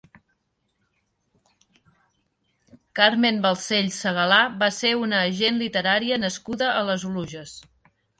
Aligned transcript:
Carmen 2.99 3.37
Balcells 3.43 3.99
Segalà 4.05 4.39
va 4.63 4.71
ser 4.79 4.95
una 5.01 5.19
agent 5.27 5.61
literària 5.63 6.19
nascuda 6.23 6.71
a 6.79 6.81
les 6.89 7.07
Oluges. 7.11 7.55